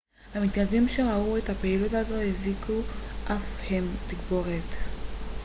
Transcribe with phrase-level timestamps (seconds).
[0.33, 2.79] המתיישבים שראו את הפעילות הזו הזעיקו
[3.31, 4.75] אף הם תגבורת